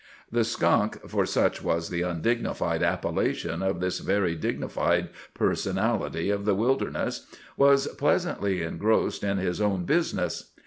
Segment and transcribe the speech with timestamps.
[0.31, 7.85] The skunk—for such was the undignified appellation of this very dignified personality of the wilderness—was
[7.99, 10.53] pleasantly engrossed in his own business.